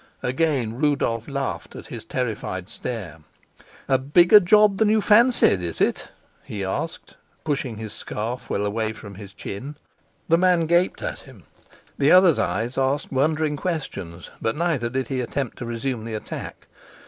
[0.23, 3.19] Again Rudolf laughed at his terrified stare.
[3.87, 6.09] "A bigger job than you fancied, is it?"
[6.41, 9.75] he asked, pushing his scarf well away from his chin.
[10.27, 11.43] The man gaped at him;
[11.99, 16.65] the other's eyes asked wondering questions, but neither did he attempt to resume the attack.